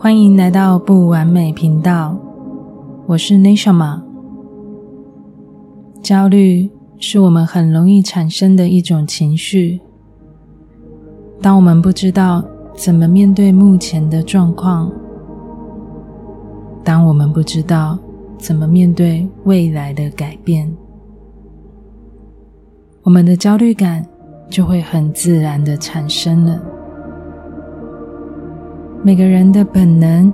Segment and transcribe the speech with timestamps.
[0.00, 2.16] 欢迎来到不完美频道，
[3.04, 4.00] 我是 Nishama。
[6.00, 6.70] 焦虑
[7.00, 9.80] 是我们很容易产生的一种情绪。
[11.42, 12.44] 当我们不知道
[12.76, 14.88] 怎么面对目前的状况，
[16.84, 17.98] 当我们不知道
[18.38, 20.72] 怎么面对未来的改变，
[23.02, 24.06] 我们的焦虑感
[24.48, 26.62] 就会很自然的产生了。
[29.02, 30.32] 每个人的本能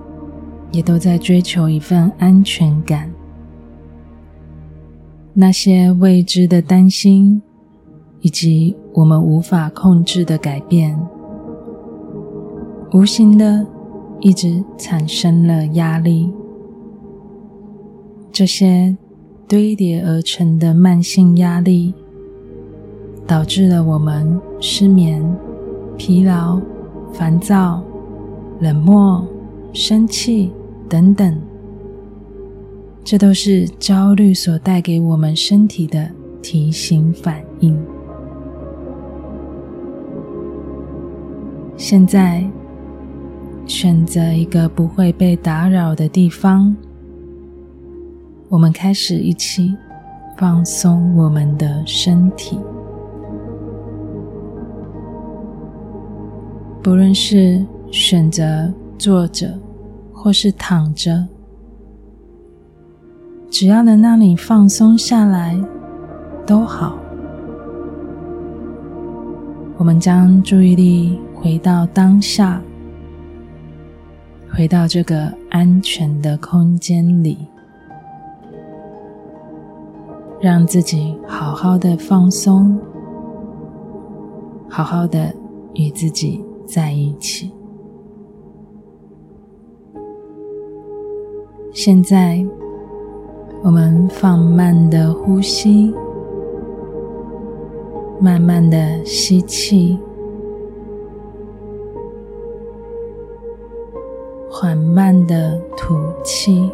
[0.72, 3.10] 也都在追求一份安全感。
[5.32, 7.42] 那些未知的担心，
[8.20, 10.98] 以及我们无法控制的改变，
[12.92, 13.66] 无形的
[14.20, 16.32] 一直产生了压力。
[18.32, 18.96] 这些
[19.46, 21.94] 堆叠而成的慢性压力，
[23.26, 25.22] 导致了我们失眠、
[25.96, 26.60] 疲劳、
[27.12, 27.82] 烦躁。
[28.64, 29.22] 冷漠、
[29.74, 30.50] 生气
[30.88, 31.38] 等等，
[33.04, 37.78] 这都是焦虑所带给我们身体的提醒反应。
[41.76, 42.42] 现在，
[43.66, 46.74] 选择一个不会被打扰的地方，
[48.48, 49.76] 我们开始一起
[50.38, 52.58] 放松我们的身体，
[56.82, 57.62] 不论是。
[57.94, 59.56] 选择坐着
[60.12, 61.24] 或是躺着，
[63.48, 65.56] 只要能让你放松下来，
[66.44, 66.98] 都好。
[69.78, 72.60] 我们将注意力回到当下，
[74.50, 77.46] 回到这个安全的空间里，
[80.40, 82.76] 让自己好好的放松，
[84.68, 85.32] 好好的
[85.74, 87.52] 与自己在一起。
[91.74, 92.46] 现在，
[93.64, 95.92] 我们放慢的呼吸，
[98.20, 99.98] 慢慢的吸气，
[104.48, 106.70] 缓慢的吐气，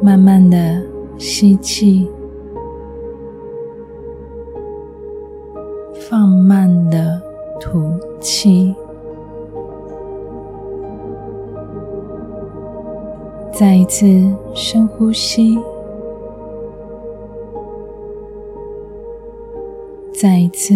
[0.00, 0.80] 慢慢的
[1.18, 2.08] 吸气，
[6.08, 7.20] 放慢的
[7.60, 7.82] 吐
[8.20, 8.72] 气。
[13.56, 14.04] 再一次
[14.52, 15.56] 深呼吸，
[20.12, 20.74] 再一次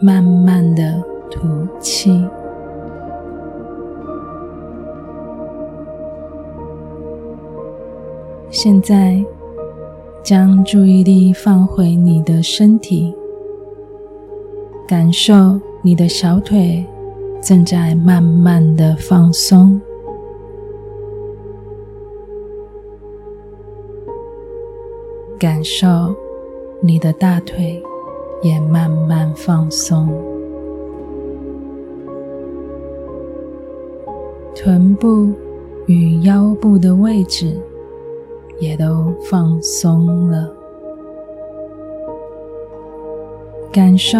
[0.00, 1.40] 慢慢的吐
[1.80, 2.24] 气。
[8.50, 9.20] 现在，
[10.22, 13.12] 将注意力放回你的身体，
[14.86, 16.86] 感受你的小腿
[17.42, 19.80] 正在慢慢的放松。
[25.38, 26.14] 感受
[26.80, 27.82] 你的大腿
[28.42, 30.08] 也慢慢放松，
[34.54, 35.30] 臀部
[35.84, 37.60] 与腰部的位置
[38.58, 40.50] 也都放松了。
[43.70, 44.18] 感受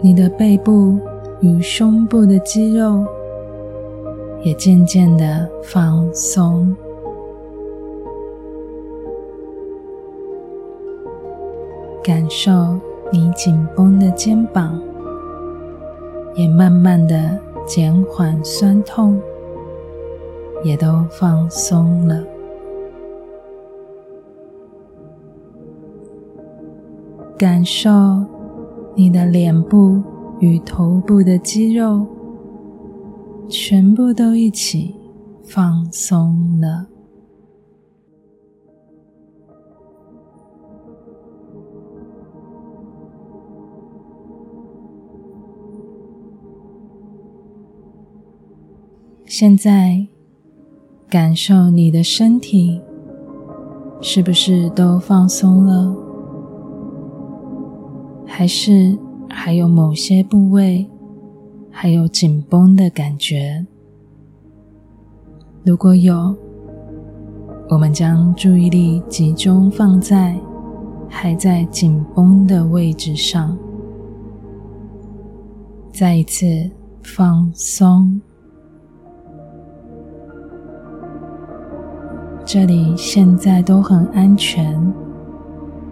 [0.00, 0.98] 你的背部
[1.40, 3.04] 与胸部的肌肉
[4.42, 6.74] 也渐渐的放松。
[12.04, 12.78] 感受
[13.10, 14.78] 你紧绷的肩膀，
[16.34, 19.18] 也慢慢的减缓酸痛，
[20.62, 22.22] 也都放松了。
[27.38, 27.90] 感受
[28.94, 30.02] 你的脸部
[30.40, 32.06] 与头部的肌肉，
[33.48, 34.94] 全部都一起
[35.42, 36.93] 放松了。
[49.36, 50.06] 现在，
[51.10, 52.80] 感受你的身体
[54.00, 55.92] 是不是都放松了？
[58.24, 58.96] 还是
[59.28, 60.88] 还有某些部位
[61.68, 63.66] 还有紧绷的感觉？
[65.64, 66.32] 如果有，
[67.68, 70.38] 我们将注意力集中放在
[71.08, 73.58] 还在紧绷的位置上，
[75.92, 76.70] 再一次
[77.02, 78.20] 放松。
[82.54, 84.80] 这里现在都很安全，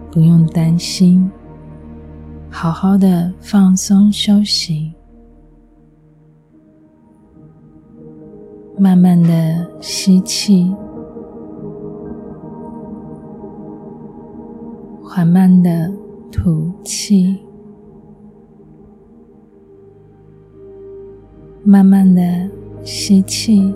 [0.09, 1.29] 不用担心，
[2.49, 4.93] 好好的放松休息，
[8.79, 10.73] 慢慢的吸气，
[15.03, 15.91] 缓慢的
[16.31, 17.43] 吐气，
[21.65, 22.49] 慢慢的
[22.85, 23.75] 吸气。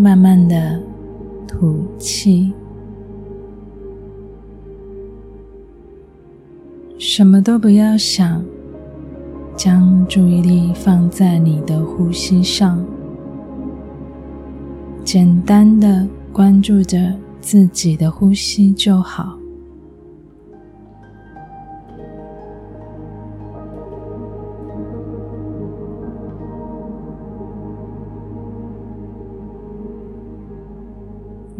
[0.00, 0.80] 慢慢的
[1.46, 2.54] 吐气，
[6.98, 8.42] 什么都不要想，
[9.54, 12.82] 将注意力放在你的呼吸上，
[15.04, 19.39] 简单的关注着自己的呼吸就好。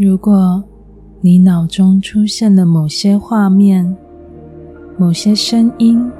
[0.02, 0.64] 如果
[1.20, 3.94] 你脑中出现了某些画面、
[4.96, 6.10] 某些声音，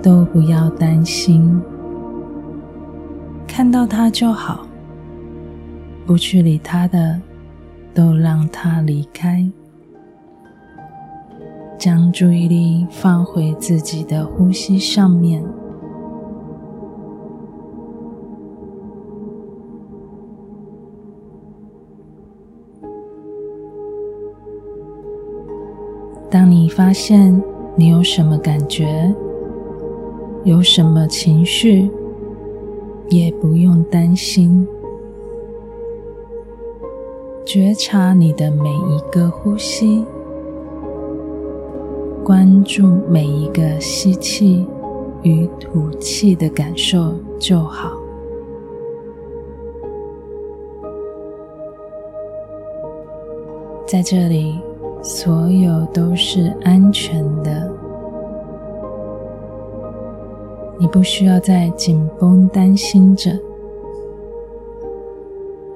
[0.00, 1.60] 都不要担心，
[3.44, 4.64] 看到它就好，
[6.06, 7.20] 不去理它的，
[7.92, 9.44] 都让它离开，
[11.76, 15.42] 将注意力放回自己的呼吸上面。
[26.32, 27.42] 当你发现
[27.76, 29.14] 你有什么感觉，
[30.44, 31.90] 有什么情绪，
[33.10, 34.66] 也不用担心，
[37.44, 40.06] 觉察你的每一个呼吸，
[42.24, 44.66] 关注每一个吸气
[45.20, 47.92] 与吐气的感受就好。
[53.86, 54.58] 在这里。
[55.02, 57.68] 所有都是安全的，
[60.78, 63.32] 你不需要再紧绷担心着，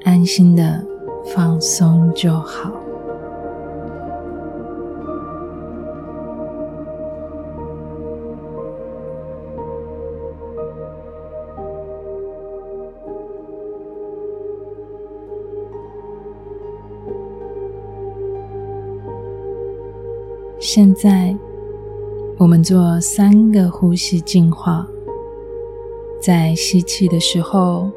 [0.04, 0.80] 安心的
[1.34, 2.70] 放松就好。
[20.68, 21.32] 现在，
[22.36, 24.84] 我们做三个呼吸净化。
[26.20, 27.88] 在吸气的时候，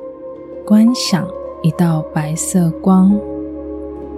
[0.67, 1.27] 观想
[1.63, 3.19] 一道白色光，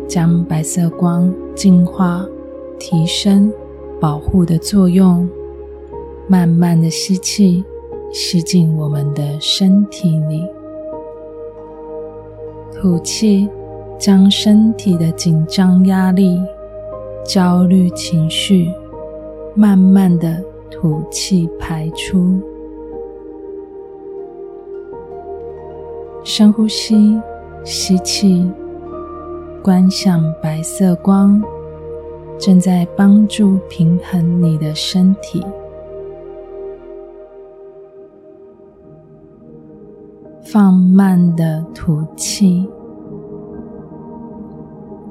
[0.06, 2.26] 将白色光净化、
[2.78, 3.54] 提升、
[4.02, 5.30] 保护的作用，
[6.28, 7.64] 慢慢的吸气，
[8.12, 10.46] 吸进我们的身体里。
[12.74, 13.48] 吐气，
[13.98, 16.38] 将身体的紧张、压力。
[17.24, 18.70] 焦虑情绪，
[19.56, 22.40] 慢慢的吐气排出。
[26.24, 27.20] 深呼吸，
[27.64, 28.50] 吸气，
[29.64, 31.42] 观想白色光
[32.38, 35.44] 正在帮助平衡你的身体。
[40.44, 42.68] 放慢的吐气。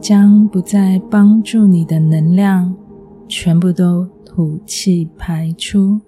[0.01, 2.75] 将不再帮助你的能量，
[3.29, 6.01] 全部都吐气排出。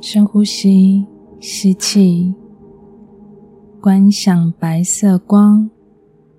[0.00, 1.06] 深呼吸，
[1.38, 2.34] 吸气，
[3.80, 5.70] 观想白色光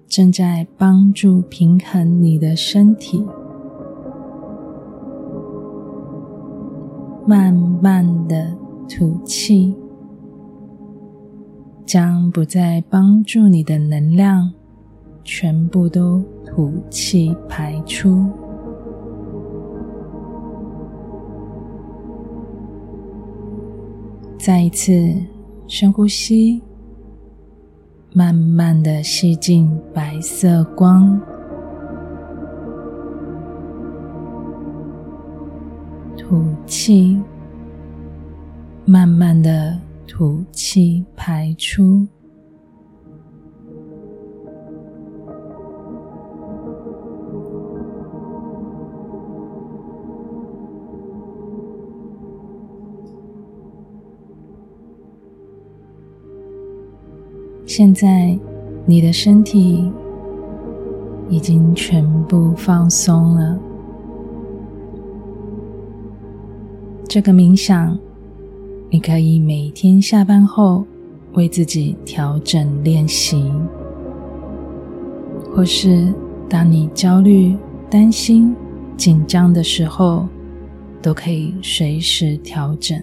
[0.08, 3.26] 正在帮助平衡你的身体。
[7.26, 8.58] 慢慢的
[8.90, 9.74] 吐气。
[11.90, 14.54] 将不再帮助你的能量，
[15.24, 18.30] 全部都吐气排出。
[24.38, 24.94] 再一次
[25.66, 26.62] 深呼吸，
[28.14, 31.20] 慢慢的吸进白色光，
[36.16, 37.20] 吐气，
[38.86, 39.89] 慢慢的。
[40.10, 42.08] 吐气排出。
[57.68, 58.38] 现在，
[58.88, 59.94] 你的身体
[61.30, 63.60] 已经全部放松了。
[67.08, 67.96] 这个冥想。
[68.92, 70.84] 你可以每天下班后
[71.34, 73.52] 为自己调整练习。
[75.54, 76.12] 或是
[76.50, 77.56] 当你焦虑、
[77.90, 78.56] 担心、
[78.98, 80.28] 紧张的时候，
[81.02, 83.00] 都可以随时调整，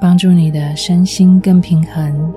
[0.00, 2.32] 帮助你的身心更平衡，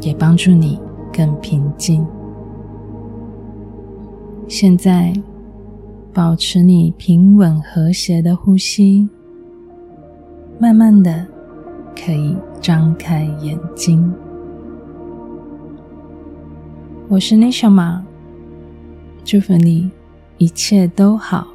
[0.00, 0.78] 也帮助你
[1.12, 2.06] 更平静。
[4.46, 5.12] 现在，
[6.12, 9.08] 保持你平稳和谐的呼吸，
[10.58, 11.26] 慢慢的
[11.96, 14.12] 可以张开眼睛。
[17.08, 18.00] 我是 Nishma，，
[19.24, 19.90] 祝福你
[20.38, 21.53] 一切都好。